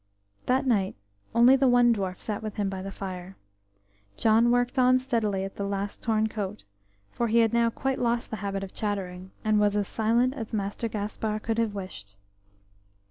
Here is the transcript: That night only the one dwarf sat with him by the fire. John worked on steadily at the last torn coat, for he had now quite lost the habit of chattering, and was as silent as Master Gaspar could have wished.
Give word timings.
That 0.47 0.65
night 0.65 0.95
only 1.35 1.55
the 1.55 1.67
one 1.67 1.93
dwarf 1.93 2.19
sat 2.21 2.41
with 2.41 2.55
him 2.55 2.69
by 2.69 2.81
the 2.81 2.89
fire. 2.91 3.37
John 4.17 4.49
worked 4.49 4.79
on 4.79 4.97
steadily 4.97 5.43
at 5.43 5.57
the 5.57 5.63
last 5.63 6.01
torn 6.01 6.25
coat, 6.25 6.63
for 7.11 7.27
he 7.27 7.37
had 7.37 7.53
now 7.53 7.69
quite 7.69 7.99
lost 7.99 8.31
the 8.31 8.37
habit 8.37 8.63
of 8.63 8.73
chattering, 8.73 9.29
and 9.45 9.59
was 9.59 9.75
as 9.75 9.87
silent 9.87 10.33
as 10.33 10.53
Master 10.53 10.87
Gaspar 10.87 11.37
could 11.37 11.59
have 11.59 11.75
wished. 11.75 12.15